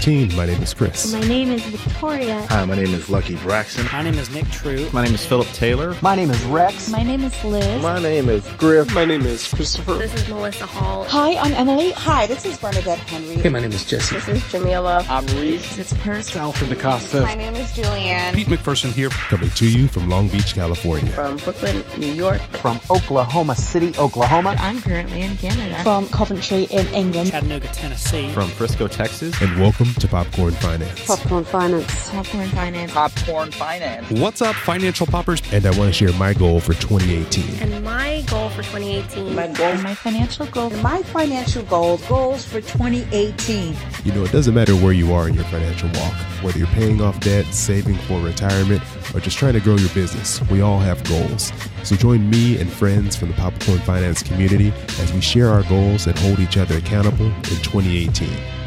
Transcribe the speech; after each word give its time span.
2017. 0.00 0.36
My 0.36 0.46
name 0.46 0.62
is 0.62 0.72
Chris. 0.72 1.12
My 1.12 1.20
name 1.20 1.50
is 1.50 1.62
Victoria. 1.62 2.46
Hi, 2.48 2.64
my 2.64 2.74
name 2.74 2.94
is 2.94 3.10
Lucky 3.10 3.36
Braxton. 3.36 3.86
My 3.92 4.02
name 4.02 4.14
is 4.14 4.30
Nick 4.30 4.48
True. 4.50 4.88
My 4.92 5.04
name 5.04 5.14
is 5.14 5.24
Philip 5.26 5.46
Taylor. 5.48 5.94
My 6.00 6.14
name 6.14 6.30
is 6.30 6.42
Rex. 6.44 6.88
My 6.88 7.02
name 7.02 7.22
is 7.22 7.44
Liz. 7.44 7.82
My 7.82 8.00
name 8.00 8.28
is 8.30 8.46
Griff. 8.56 8.94
My 8.94 9.04
name 9.04 9.26
is 9.26 9.46
Christopher. 9.52 9.94
This 9.94 10.14
is 10.14 10.28
Melissa 10.28 10.64
Hall. 10.66 11.04
Hi, 11.04 11.36
I'm 11.36 11.52
Emily. 11.52 11.92
Hi, 11.92 12.26
this 12.26 12.46
is 12.46 12.58
Bernadette 12.58 12.98
Henry. 12.98 13.36
Hey, 13.36 13.50
my 13.50 13.60
name 13.60 13.72
is 13.72 13.84
Jesse. 13.84 14.14
This 14.14 14.28
is 14.28 14.50
Jamila. 14.50 15.04
I'm 15.08 15.26
Reese. 15.38 15.78
It's 15.78 15.92
Percy. 15.98 16.38
Alfred 16.38 16.70
DaCosta. 16.70 17.20
My 17.22 17.34
name 17.34 17.54
is 17.56 17.70
Julianne. 17.72 18.34
Pete 18.34 18.48
McPherson 18.48 18.92
here. 18.92 19.10
Coming 19.10 19.50
to 19.50 19.68
you 19.68 19.86
from 19.86 20.08
Long 20.08 20.28
Beach, 20.28 20.54
California. 20.54 21.12
From 21.12 21.36
Brooklyn, 21.36 21.84
New 21.98 22.12
York. 22.12 22.40
From 22.62 22.80
Oklahoma 22.90 23.54
City, 23.54 23.92
Oklahoma. 23.98 24.56
I'm 24.58 24.80
currently 24.80 25.20
in 25.22 25.36
Canada. 25.36 25.82
From 25.82 26.08
Coventry 26.08 26.64
in 26.64 26.86
England. 26.88 27.32
Chattanooga, 27.32 27.68
Tennessee. 27.68 28.30
From 28.32 28.48
Frisco, 28.48 28.88
Texas. 28.88 29.38
And 29.42 29.60
welcome 29.60 29.89
to 29.94 30.08
Popcorn 30.08 30.52
Finance. 30.52 31.06
Popcorn 31.06 31.44
Finance. 31.44 32.10
Popcorn 32.10 32.48
Finance. 32.48 32.92
Popcorn 32.92 33.50
Finance. 33.52 34.10
What's 34.10 34.42
up, 34.42 34.54
financial 34.56 35.06
poppers? 35.06 35.42
And 35.52 35.66
I 35.66 35.70
want 35.70 35.88
to 35.88 35.92
share 35.92 36.12
my 36.18 36.34
goal 36.34 36.60
for 36.60 36.74
2018. 36.74 37.60
And 37.60 37.84
my 37.84 38.22
goal 38.28 38.48
for 38.50 38.62
2018. 38.62 39.34
My 39.34 39.46
goal. 39.48 39.74
My 39.76 39.94
financial 39.94 40.46
goal. 40.46 40.70
My 40.82 41.02
financial 41.02 41.62
goals. 41.64 42.06
Goals 42.06 42.44
for 42.44 42.60
2018. 42.60 43.76
You 44.04 44.12
know, 44.12 44.24
it 44.24 44.32
doesn't 44.32 44.54
matter 44.54 44.74
where 44.74 44.92
you 44.92 45.12
are 45.12 45.28
in 45.28 45.34
your 45.34 45.44
financial 45.44 45.88
walk, 46.00 46.14
whether 46.42 46.58
you're 46.58 46.68
paying 46.68 47.00
off 47.00 47.18
debt, 47.20 47.46
saving 47.46 47.96
for 47.96 48.20
retirement, 48.20 48.82
or 49.14 49.20
just 49.20 49.38
trying 49.38 49.54
to 49.54 49.60
grow 49.60 49.76
your 49.76 49.90
business. 49.90 50.40
We 50.50 50.60
all 50.60 50.78
have 50.78 51.02
goals. 51.04 51.52
So 51.82 51.96
join 51.96 52.28
me 52.28 52.60
and 52.60 52.70
friends 52.70 53.16
from 53.16 53.28
the 53.28 53.34
Popcorn 53.34 53.78
Finance 53.80 54.22
community 54.22 54.72
as 55.00 55.12
we 55.12 55.20
share 55.20 55.48
our 55.48 55.62
goals 55.64 56.06
and 56.06 56.18
hold 56.18 56.38
each 56.38 56.56
other 56.56 56.76
accountable 56.76 57.26
in 57.26 57.42
2018. 57.62 58.59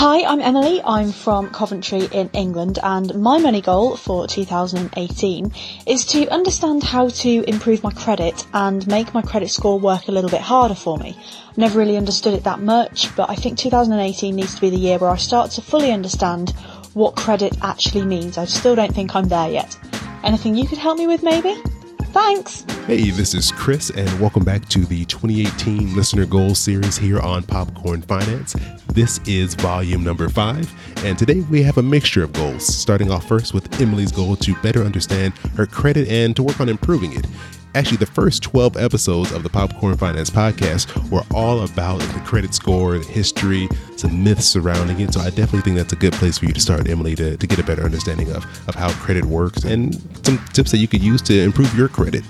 Hi, 0.00 0.22
I'm 0.22 0.40
Emily. 0.40 0.80
I'm 0.80 1.10
from 1.10 1.50
Coventry 1.50 2.08
in 2.12 2.30
England, 2.32 2.78
and 2.80 3.12
my 3.16 3.38
money 3.38 3.60
goal 3.60 3.96
for 3.96 4.28
2018 4.28 5.52
is 5.88 6.04
to 6.04 6.28
understand 6.28 6.84
how 6.84 7.08
to 7.08 7.42
improve 7.48 7.82
my 7.82 7.90
credit 7.90 8.46
and 8.54 8.86
make 8.86 9.12
my 9.12 9.22
credit 9.22 9.50
score 9.50 9.76
work 9.76 10.06
a 10.06 10.12
little 10.12 10.30
bit 10.30 10.40
harder 10.40 10.76
for 10.76 10.98
me. 10.98 11.18
Never 11.56 11.80
really 11.80 11.96
understood 11.96 12.34
it 12.34 12.44
that 12.44 12.60
much, 12.60 13.08
but 13.16 13.28
I 13.28 13.34
think 13.34 13.58
2018 13.58 14.36
needs 14.36 14.54
to 14.54 14.60
be 14.60 14.70
the 14.70 14.76
year 14.76 14.98
where 14.98 15.10
I 15.10 15.16
start 15.16 15.50
to 15.52 15.62
fully 15.62 15.90
understand 15.90 16.50
what 16.94 17.16
credit 17.16 17.58
actually 17.60 18.04
means. 18.04 18.38
I 18.38 18.44
still 18.44 18.76
don't 18.76 18.94
think 18.94 19.16
I'm 19.16 19.26
there 19.26 19.50
yet. 19.50 19.76
Anything 20.22 20.54
you 20.54 20.68
could 20.68 20.78
help 20.78 20.96
me 20.96 21.08
with, 21.08 21.24
maybe? 21.24 21.60
Thanks. 22.18 22.62
Hey, 22.88 23.10
this 23.10 23.32
is 23.32 23.52
Chris, 23.52 23.90
and 23.90 24.20
welcome 24.20 24.42
back 24.42 24.68
to 24.70 24.80
the 24.80 25.04
2018 25.04 25.94
Listener 25.94 26.26
Goals 26.26 26.58
series 26.58 26.98
here 26.98 27.20
on 27.20 27.44
Popcorn 27.44 28.02
Finance. 28.02 28.56
This 28.88 29.20
is 29.24 29.54
volume 29.54 30.02
number 30.02 30.28
five, 30.28 30.68
and 31.04 31.16
today 31.16 31.42
we 31.42 31.62
have 31.62 31.78
a 31.78 31.82
mixture 31.82 32.24
of 32.24 32.32
goals, 32.32 32.66
starting 32.66 33.08
off 33.12 33.28
first 33.28 33.54
with 33.54 33.80
Emily's 33.80 34.10
goal 34.10 34.34
to 34.34 34.54
better 34.62 34.82
understand 34.82 35.32
her 35.56 35.64
credit 35.64 36.08
and 36.08 36.34
to 36.34 36.42
work 36.42 36.60
on 36.60 36.68
improving 36.68 37.12
it. 37.12 37.24
Actually, 37.74 37.98
the 37.98 38.06
first 38.06 38.42
12 38.42 38.76
episodes 38.76 39.30
of 39.32 39.42
the 39.42 39.48
Popcorn 39.48 39.96
Finance 39.96 40.30
podcast 40.30 41.10
were 41.10 41.22
all 41.34 41.62
about 41.62 41.98
the 41.98 42.20
credit 42.20 42.54
score, 42.54 42.98
the 42.98 43.04
history, 43.04 43.68
some 43.96 44.24
myths 44.24 44.46
surrounding 44.46 45.00
it. 45.00 45.12
So 45.12 45.20
I 45.20 45.30
definitely 45.30 45.60
think 45.60 45.76
that's 45.76 45.92
a 45.92 45.96
good 45.96 46.14
place 46.14 46.38
for 46.38 46.46
you 46.46 46.52
to 46.52 46.60
start, 46.60 46.88
Emily, 46.88 47.14
to, 47.16 47.36
to 47.36 47.46
get 47.46 47.58
a 47.58 47.62
better 47.62 47.82
understanding 47.82 48.30
of, 48.32 48.44
of 48.68 48.74
how 48.74 48.90
credit 48.92 49.24
works 49.24 49.64
and 49.64 49.94
some 50.24 50.38
tips 50.52 50.70
that 50.70 50.78
you 50.78 50.88
could 50.88 51.02
use 51.02 51.20
to 51.22 51.38
improve 51.40 51.74
your 51.76 51.88
credit. 51.88 52.24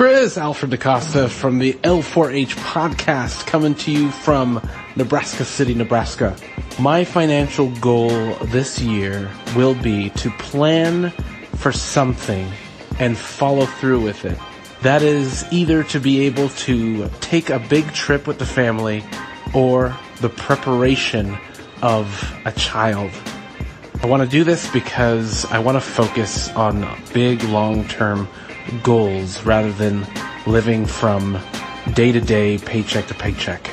Chris 0.00 0.38
Alfred 0.38 0.70
DaCosta 0.70 1.28
from 1.28 1.58
the 1.58 1.74
L4H 1.74 2.54
podcast 2.54 3.46
coming 3.46 3.74
to 3.74 3.92
you 3.92 4.10
from 4.10 4.66
Nebraska 4.96 5.44
City, 5.44 5.74
Nebraska. 5.74 6.34
My 6.78 7.04
financial 7.04 7.70
goal 7.80 8.08
this 8.46 8.80
year 8.80 9.30
will 9.54 9.74
be 9.74 10.08
to 10.08 10.30
plan 10.30 11.10
for 11.56 11.70
something 11.70 12.50
and 12.98 13.14
follow 13.14 13.66
through 13.66 14.00
with 14.00 14.24
it. 14.24 14.38
That 14.80 15.02
is 15.02 15.44
either 15.52 15.84
to 15.84 16.00
be 16.00 16.20
able 16.20 16.48
to 16.48 17.10
take 17.20 17.50
a 17.50 17.58
big 17.58 17.92
trip 17.92 18.26
with 18.26 18.38
the 18.38 18.46
family 18.46 19.04
or 19.52 19.94
the 20.22 20.30
preparation 20.30 21.36
of 21.82 22.34
a 22.46 22.52
child. 22.52 23.10
I 24.02 24.06
want 24.06 24.22
to 24.22 24.28
do 24.30 24.44
this 24.44 24.66
because 24.70 25.44
I 25.52 25.58
want 25.58 25.76
to 25.76 25.82
focus 25.82 26.48
on 26.52 26.88
big 27.12 27.42
long 27.42 27.86
term 27.86 28.26
goals 28.82 29.42
rather 29.44 29.72
than 29.72 30.06
living 30.46 30.86
from 30.86 31.38
day 31.94 32.12
to 32.12 32.20
day, 32.20 32.58
paycheck 32.58 33.06
to 33.06 33.14
paycheck. 33.14 33.70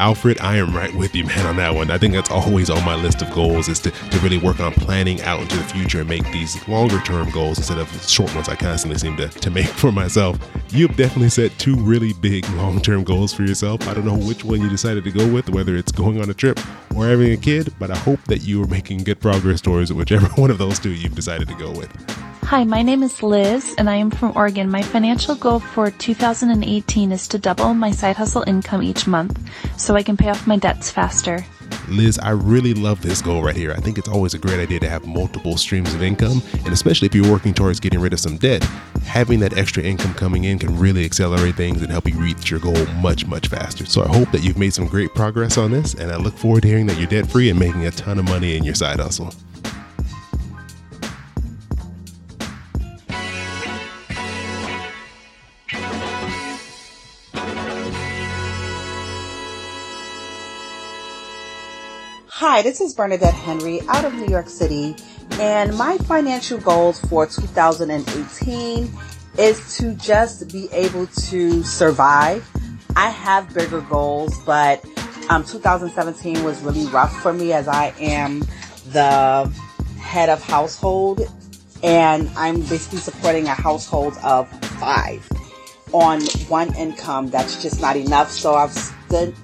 Alfred, 0.00 0.40
I 0.40 0.56
am 0.56 0.74
right 0.74 0.94
with 0.94 1.14
you, 1.14 1.24
man, 1.26 1.44
on 1.44 1.56
that 1.56 1.74
one. 1.74 1.90
I 1.90 1.98
think 1.98 2.14
that's 2.14 2.30
always 2.30 2.70
on 2.70 2.82
my 2.86 2.94
list 2.94 3.20
of 3.20 3.30
goals 3.32 3.68
is 3.68 3.78
to, 3.80 3.90
to 3.90 4.18
really 4.20 4.38
work 4.38 4.58
on 4.58 4.72
planning 4.72 5.20
out 5.20 5.40
into 5.40 5.58
the 5.58 5.64
future 5.64 6.00
and 6.00 6.08
make 6.08 6.24
these 6.32 6.66
longer 6.66 6.98
term 7.00 7.30
goals 7.30 7.58
instead 7.58 7.76
of 7.76 7.86
short 8.08 8.34
ones 8.34 8.48
I 8.48 8.56
constantly 8.56 8.98
seem 8.98 9.14
to, 9.18 9.28
to 9.28 9.50
make 9.50 9.66
for 9.82 9.92
myself. 9.92 10.38
You've 10.70 10.96
definitely 10.96 11.28
set 11.28 11.50
two 11.58 11.76
really 11.76 12.14
big 12.14 12.48
long 12.52 12.80
term 12.80 13.04
goals 13.04 13.34
for 13.34 13.42
yourself. 13.42 13.86
I 13.88 13.92
don't 13.92 14.06
know 14.06 14.16
which 14.16 14.42
one 14.42 14.62
you 14.62 14.70
decided 14.70 15.04
to 15.04 15.10
go 15.10 15.30
with, 15.30 15.50
whether 15.50 15.76
it's 15.76 15.92
going 15.92 16.18
on 16.22 16.30
a 16.30 16.34
trip 16.34 16.58
or 16.96 17.06
having 17.06 17.32
a 17.32 17.36
kid, 17.36 17.74
but 17.78 17.90
I 17.90 17.98
hope 17.98 18.24
that 18.24 18.42
you 18.42 18.62
are 18.62 18.68
making 18.68 19.04
good 19.04 19.20
progress 19.20 19.60
towards 19.60 19.92
whichever 19.92 20.26
one 20.40 20.50
of 20.50 20.56
those 20.56 20.78
two 20.78 20.92
you've 20.92 21.14
decided 21.14 21.46
to 21.48 21.54
go 21.56 21.70
with. 21.72 22.19
Hi, 22.50 22.64
my 22.64 22.82
name 22.82 23.04
is 23.04 23.22
Liz 23.22 23.76
and 23.78 23.88
I 23.88 23.94
am 23.94 24.10
from 24.10 24.32
Oregon. 24.34 24.68
My 24.68 24.82
financial 24.82 25.36
goal 25.36 25.60
for 25.60 25.88
2018 25.88 27.12
is 27.12 27.28
to 27.28 27.38
double 27.38 27.74
my 27.74 27.92
side 27.92 28.16
hustle 28.16 28.42
income 28.44 28.82
each 28.82 29.06
month 29.06 29.38
so 29.78 29.94
I 29.94 30.02
can 30.02 30.16
pay 30.16 30.30
off 30.30 30.48
my 30.48 30.56
debts 30.56 30.90
faster. 30.90 31.46
Liz, 31.86 32.18
I 32.18 32.30
really 32.30 32.74
love 32.74 33.02
this 33.02 33.22
goal 33.22 33.44
right 33.44 33.54
here. 33.54 33.70
I 33.70 33.76
think 33.76 33.98
it's 33.98 34.08
always 34.08 34.34
a 34.34 34.38
great 34.38 34.58
idea 34.58 34.80
to 34.80 34.88
have 34.88 35.06
multiple 35.06 35.56
streams 35.56 35.94
of 35.94 36.02
income, 36.02 36.42
and 36.64 36.72
especially 36.72 37.06
if 37.06 37.14
you're 37.14 37.30
working 37.30 37.54
towards 37.54 37.78
getting 37.78 38.00
rid 38.00 38.12
of 38.12 38.18
some 38.18 38.36
debt, 38.36 38.64
having 39.04 39.38
that 39.40 39.56
extra 39.56 39.84
income 39.84 40.14
coming 40.14 40.42
in 40.42 40.58
can 40.58 40.76
really 40.76 41.04
accelerate 41.04 41.54
things 41.54 41.82
and 41.82 41.92
help 41.92 42.08
you 42.08 42.18
reach 42.18 42.50
your 42.50 42.58
goal 42.58 42.84
much, 42.96 43.28
much 43.28 43.46
faster. 43.46 43.86
So 43.86 44.02
I 44.02 44.08
hope 44.08 44.32
that 44.32 44.42
you've 44.42 44.58
made 44.58 44.74
some 44.74 44.88
great 44.88 45.14
progress 45.14 45.56
on 45.56 45.70
this, 45.70 45.94
and 45.94 46.10
I 46.10 46.16
look 46.16 46.34
forward 46.34 46.62
to 46.62 46.68
hearing 46.68 46.88
that 46.88 46.98
you're 46.98 47.06
debt 47.06 47.30
free 47.30 47.48
and 47.48 47.60
making 47.60 47.86
a 47.86 47.92
ton 47.92 48.18
of 48.18 48.24
money 48.24 48.56
in 48.56 48.64
your 48.64 48.74
side 48.74 48.98
hustle. 48.98 49.32
Hi, 62.40 62.62
this 62.62 62.80
is 62.80 62.94
Bernadette 62.94 63.34
Henry 63.34 63.82
out 63.86 64.06
of 64.06 64.14
New 64.14 64.28
York 64.28 64.48
City, 64.48 64.96
and 65.32 65.76
my 65.76 65.98
financial 65.98 66.56
goals 66.56 66.98
for 66.98 67.26
2018 67.26 68.90
is 69.36 69.76
to 69.76 69.92
just 69.96 70.50
be 70.50 70.66
able 70.72 71.06
to 71.06 71.62
survive. 71.62 72.48
I 72.96 73.10
have 73.10 73.52
bigger 73.52 73.82
goals, 73.82 74.34
but 74.46 74.82
um, 75.28 75.44
2017 75.44 76.42
was 76.42 76.62
really 76.62 76.86
rough 76.86 77.14
for 77.20 77.34
me 77.34 77.52
as 77.52 77.68
I 77.68 77.92
am 78.00 78.40
the 78.86 79.44
head 80.00 80.30
of 80.30 80.42
household, 80.42 81.20
and 81.82 82.30
I'm 82.36 82.62
basically 82.62 83.00
supporting 83.00 83.48
a 83.48 83.54
household 83.54 84.16
of 84.24 84.48
five 84.80 85.30
on 85.92 86.22
one 86.48 86.74
income. 86.74 87.28
That's 87.28 87.62
just 87.62 87.82
not 87.82 87.96
enough. 87.96 88.30
So 88.30 88.54
I've 88.54 88.74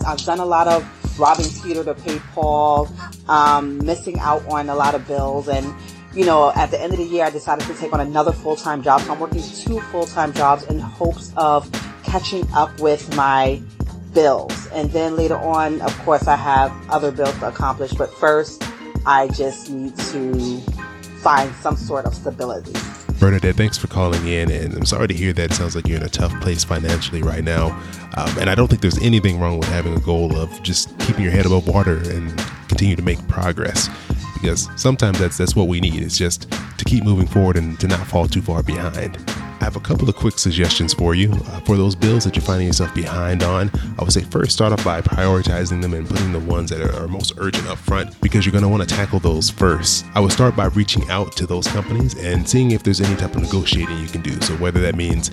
I've 0.06 0.25
done 0.25 0.38
a 0.38 0.46
lot 0.46 0.66
of 0.66 0.82
robbing 1.18 1.46
Peter 1.62 1.84
to 1.84 1.94
pay 1.94 2.18
Paul, 2.34 2.88
um, 3.28 3.78
missing 3.84 4.18
out 4.20 4.46
on 4.48 4.68
a 4.68 4.74
lot 4.74 4.94
of 4.94 5.06
bills. 5.06 5.48
And, 5.48 5.74
you 6.14 6.24
know, 6.24 6.52
at 6.54 6.70
the 6.70 6.80
end 6.80 6.92
of 6.92 6.98
the 6.98 7.04
year, 7.04 7.24
I 7.24 7.30
decided 7.30 7.66
to 7.66 7.74
take 7.74 7.92
on 7.92 8.00
another 8.00 8.32
full-time 8.32 8.82
job. 8.82 9.00
So 9.02 9.12
I'm 9.12 9.20
working 9.20 9.42
two 9.42 9.80
full-time 9.80 10.32
jobs 10.32 10.64
in 10.64 10.78
hopes 10.78 11.32
of 11.36 11.70
catching 12.02 12.46
up 12.52 12.78
with 12.80 13.14
my 13.16 13.60
bills. 14.14 14.68
And 14.72 14.90
then 14.92 15.16
later 15.16 15.36
on, 15.36 15.80
of 15.82 15.96
course, 16.00 16.26
I 16.26 16.36
have 16.36 16.72
other 16.88 17.10
bills 17.10 17.38
to 17.38 17.48
accomplish. 17.48 17.92
But 17.92 18.12
first, 18.14 18.62
I 19.04 19.28
just 19.28 19.70
need 19.70 19.96
to 19.96 20.60
find 21.22 21.54
some 21.56 21.76
sort 21.76 22.06
of 22.06 22.14
stability. 22.14 22.72
Bernadette, 23.18 23.56
thanks 23.56 23.78
for 23.78 23.86
calling 23.86 24.26
in. 24.26 24.50
And 24.50 24.74
I'm 24.74 24.84
sorry 24.84 25.08
to 25.08 25.14
hear 25.14 25.32
that. 25.32 25.50
It 25.50 25.54
sounds 25.54 25.74
like 25.74 25.88
you're 25.88 25.96
in 25.96 26.04
a 26.04 26.08
tough 26.08 26.38
place 26.40 26.64
financially 26.64 27.22
right 27.22 27.42
now. 27.42 27.68
Um, 28.16 28.38
and 28.38 28.50
I 28.50 28.54
don't 28.54 28.68
think 28.68 28.82
there's 28.82 29.00
anything 29.02 29.40
wrong 29.40 29.58
with 29.58 29.68
having 29.68 29.96
a 29.96 30.00
goal 30.00 30.36
of 30.36 30.62
just 30.62 30.96
keeping 31.00 31.22
your 31.22 31.32
head 31.32 31.46
above 31.46 31.68
water 31.68 31.96
and 32.10 32.36
continue 32.68 32.96
to 32.96 33.02
make 33.02 33.26
progress. 33.28 33.88
Because 34.34 34.68
sometimes 34.76 35.18
that's 35.18 35.38
that's 35.38 35.56
what 35.56 35.66
we 35.68 35.80
need. 35.80 36.02
It's 36.02 36.18
just 36.18 36.50
to 36.50 36.84
keep 36.84 37.04
moving 37.04 37.26
forward 37.26 37.56
and 37.56 37.78
to 37.80 37.88
not 37.88 38.06
fall 38.06 38.28
too 38.28 38.42
far 38.42 38.62
behind. 38.62 39.16
Have 39.66 39.74
a 39.74 39.80
couple 39.80 40.08
of 40.08 40.14
quick 40.14 40.38
suggestions 40.38 40.94
for 40.94 41.16
you. 41.16 41.32
Uh, 41.32 41.58
for 41.62 41.76
those 41.76 41.96
bills 41.96 42.22
that 42.22 42.36
you're 42.36 42.44
finding 42.44 42.68
yourself 42.68 42.94
behind 42.94 43.42
on, 43.42 43.68
I 43.98 44.04
would 44.04 44.12
say 44.12 44.20
first 44.20 44.52
start 44.52 44.72
off 44.72 44.84
by 44.84 45.00
prioritizing 45.00 45.82
them 45.82 45.92
and 45.92 46.08
putting 46.08 46.30
the 46.30 46.38
ones 46.38 46.70
that 46.70 46.80
are 46.80 47.08
most 47.08 47.32
urgent 47.38 47.66
up 47.66 47.76
front 47.76 48.20
because 48.20 48.46
you're 48.46 48.52
going 48.52 48.62
to 48.62 48.68
want 48.68 48.88
to 48.88 48.94
tackle 48.94 49.18
those 49.18 49.50
first. 49.50 50.04
I 50.14 50.20
would 50.20 50.30
start 50.30 50.54
by 50.54 50.66
reaching 50.66 51.10
out 51.10 51.32
to 51.38 51.48
those 51.48 51.66
companies 51.66 52.16
and 52.16 52.48
seeing 52.48 52.70
if 52.70 52.84
there's 52.84 53.00
any 53.00 53.16
type 53.16 53.34
of 53.34 53.42
negotiating 53.42 53.98
you 53.98 54.06
can 54.06 54.22
do. 54.22 54.40
So, 54.42 54.54
whether 54.58 54.80
that 54.82 54.94
means 54.94 55.32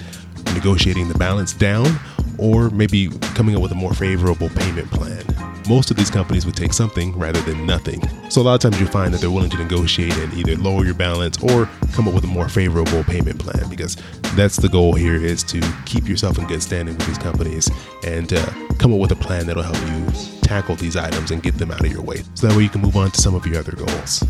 negotiating 0.55 1.09
the 1.09 1.17
balance 1.19 1.53
down 1.53 1.99
or 2.39 2.71
maybe 2.71 3.09
coming 3.35 3.55
up 3.55 3.61
with 3.61 3.71
a 3.71 3.75
more 3.75 3.93
favorable 3.93 4.49
payment 4.49 4.89
plan. 4.89 5.52
Most 5.67 5.91
of 5.91 5.97
these 5.97 6.09
companies 6.09 6.45
would 6.45 6.55
take 6.55 6.73
something 6.73 7.17
rather 7.17 7.41
than 7.41 7.65
nothing. 7.65 8.01
So 8.29 8.41
a 8.41 8.43
lot 8.43 8.55
of 8.55 8.59
times 8.59 8.79
you'll 8.79 8.91
find 8.91 9.13
that 9.13 9.21
they're 9.21 9.31
willing 9.31 9.49
to 9.51 9.57
negotiate 9.57 10.15
and 10.17 10.33
either 10.33 10.57
lower 10.57 10.83
your 10.83 10.93
balance 10.93 11.41
or 11.41 11.69
come 11.93 12.07
up 12.07 12.13
with 12.13 12.25
a 12.25 12.27
more 12.27 12.49
favorable 12.49 13.03
payment 13.05 13.39
plan 13.39 13.69
because 13.69 13.95
that's 14.35 14.57
the 14.57 14.67
goal 14.67 14.93
here 14.93 15.15
is 15.15 15.41
to 15.43 15.61
keep 15.85 16.07
yourself 16.07 16.37
in 16.37 16.45
good 16.47 16.61
standing 16.61 16.97
with 16.97 17.07
these 17.07 17.17
companies 17.17 17.69
and 18.05 18.33
uh, 18.33 18.45
come 18.77 18.93
up 18.93 18.99
with 18.99 19.11
a 19.11 19.15
plan 19.15 19.47
that'll 19.47 19.63
help 19.63 19.79
you 19.89 20.39
tackle 20.41 20.75
these 20.75 20.97
items 20.97 21.31
and 21.31 21.41
get 21.41 21.57
them 21.57 21.71
out 21.71 21.79
of 21.79 21.91
your 21.91 22.01
way. 22.01 22.17
So 22.33 22.47
that 22.47 22.57
way 22.57 22.63
you 22.63 22.69
can 22.69 22.81
move 22.81 22.97
on 22.97 23.11
to 23.11 23.21
some 23.21 23.33
of 23.33 23.47
your 23.47 23.59
other 23.59 23.71
goals. 23.71 24.23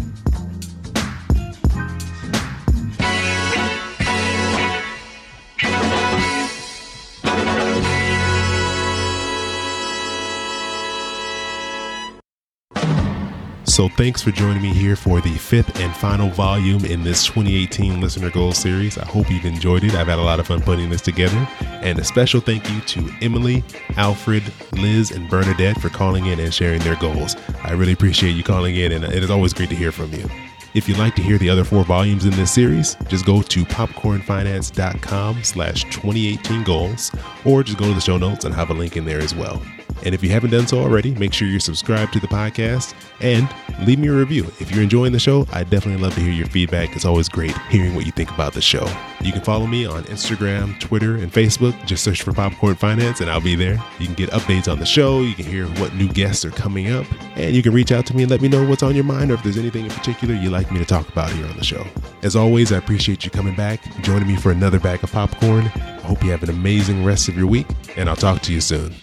So, 13.74 13.90
thanks 13.90 14.22
for 14.22 14.30
joining 14.30 14.62
me 14.62 14.72
here 14.72 14.96
for 14.96 15.20
the 15.20 15.36
fifth 15.36 15.80
and 15.80 15.96
final 15.96 16.30
volume 16.30 16.86
in 16.86 17.04
this 17.04 17.25
2018 17.25 18.00
Listener 18.00 18.30
Goals 18.30 18.60
series. 18.60 19.00
I 19.00 19.06
hope 19.08 19.31
you've 19.31 19.46
enjoyed 19.46 19.84
it. 19.84 19.96
I've 19.96 20.06
had 20.06 20.20
a 20.20 20.22
lot 20.22 20.40
of 20.40 20.46
fun 20.46 20.62
putting 20.62 20.92
this 20.92 21.02
together. 21.02 21.50
And 21.60 21.98
a 21.98 22.04
special 22.04 22.40
thank 22.40 22.70
you 22.70 22.81
to 22.81 23.10
Emily, 23.24 23.64
Alfred, 23.98 24.44
Liz, 24.74 25.10
and 25.10 25.28
Bernadette 25.28 25.81
for 25.81 25.90
calling 25.90 26.28
in 26.28 26.40
and 26.40 26.54
sharing 26.54 26.81
their 26.81 26.98
goals. 26.98 27.36
I 27.64 27.72
really 27.72 27.94
appreciate 27.94 28.34
you 28.34 28.44
calling 28.44 28.75
in, 28.75 28.92
and 28.92 29.06
it 29.06 29.24
is 29.24 29.31
always 29.31 29.56
great 29.56 29.70
to 29.70 29.75
hear 29.75 29.92
from 29.92 30.14
you. 30.14 30.30
If 30.75 30.88
you'd 30.88 31.00
like 31.00 31.16
to 31.16 31.24
hear 31.24 31.40
the 31.40 31.50
other 31.50 31.64
four 31.64 31.84
volumes 31.84 32.25
in 32.25 32.31
this 32.34 32.52
series, 32.52 32.94
just 33.08 33.25
go 33.25 33.42
to 33.42 33.66
popcornfinance.com 33.66 35.44
slash 35.44 35.84
2018 35.86 36.64
goals, 36.64 37.12
or 37.44 37.64
just 37.64 37.80
go 37.80 37.86
to 37.86 37.94
the 37.96 38.02
show 38.02 38.20
notes 38.20 38.46
and 38.46 38.54
have 38.54 38.70
a 38.70 38.74
link 38.75 38.98
in 38.98 39.06
there 39.06 39.20
as 39.20 39.34
well. 39.34 39.60
And 40.03 40.13
if 40.13 40.23
you 40.23 40.29
haven't 40.29 40.51
done 40.51 40.67
so 40.67 40.79
already, 40.79 41.13
make 41.15 41.33
sure 41.33 41.47
you're 41.47 41.59
subscribed 41.59 42.13
to 42.13 42.19
the 42.19 42.27
podcast 42.27 42.94
and 43.21 43.47
leave 43.88 44.00
me 44.00 44.09
a 44.09 44.13
review. 44.13 44.45
If 44.59 44.69
you're 44.69 44.83
enjoying 44.83 45.13
the 45.13 45.19
show, 45.19 45.47
I'd 45.53 45.69
definitely 45.69 46.01
love 46.03 46.13
to 46.15 46.21
hear 46.21 46.33
your 46.33 46.47
feedback. 46.47 46.95
It's 46.95 47.05
always 47.05 47.29
great 47.29 47.57
hearing 47.69 47.95
what 47.95 48.05
you 48.05 48.11
think 48.11 48.29
about 48.31 48.53
the 48.53 48.61
show. 48.61 48.85
You 49.21 49.31
can 49.31 49.41
follow 49.41 49.65
me 49.65 49.85
on 49.85 50.03
Instagram, 50.03 50.77
Twitter, 50.79 51.15
and 51.15 51.31
Facebook. 51.31 51.73
Just 51.85 52.03
search 52.03 52.21
for 52.21 52.33
Popcorn 52.33 52.75
Finance 52.75 53.21
and 53.21 53.29
I'll 53.29 53.41
be 53.41 53.55
there. 53.55 53.81
You 54.00 54.07
can 54.07 54.15
get 54.15 54.29
updates 54.31 54.69
on 54.69 54.79
the 54.79 54.85
show, 54.85 55.21
you 55.21 55.35
can 55.35 55.45
hear 55.45 55.67
what 55.79 55.94
new 55.95 56.09
guests 56.09 56.44
are 56.44 56.51
coming 56.51 56.91
up, 56.91 57.05
and 57.38 57.55
you 57.55 57.63
can 57.63 57.73
reach 57.73 57.91
out 57.91 58.05
to 58.07 58.15
me 58.15 58.23
and 58.23 58.31
let 58.31 58.41
me 58.41 58.50
know 58.50 58.67
what's 58.67 58.83
on 58.83 58.95
your 58.95 59.03
mind 59.05 59.31
or 59.31 59.35
if 59.35 59.44
there's 59.44 59.57
anything 59.57 59.85
in 59.85 59.91
particular 59.91 60.35
you'd 60.35 60.51
like 60.51 60.71
me 60.71 60.79
to 60.79 60.85
talk 60.85 61.07
about 61.09 61.31
here 61.31 61.45
on 61.45 61.55
the 61.55 61.63
show. 61.63 61.85
As 62.23 62.35
always, 62.35 62.71
I 62.71 62.77
appreciate 62.77 63.23
you 63.23 63.31
coming 63.31 63.55
back, 63.55 63.81
joining 64.01 64.27
me 64.27 64.35
for 64.35 64.51
another 64.51 64.79
bag 64.79 65.03
of 65.03 65.11
popcorn. 65.11 65.65
I 65.75 66.07
hope 66.07 66.23
you 66.23 66.31
have 66.31 66.44
an 66.44 66.50
amazing 66.50 67.05
rest 67.05 67.29
of 67.29 67.38
your 67.38 67.47
week, 67.47 67.67
and 67.95 68.09
I'll 68.09 68.15
talk 68.15 68.41
to 68.44 68.53
you 68.53 68.61
soon. 68.61 68.94